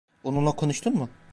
[0.23, 1.09] Onunla konuştun mu?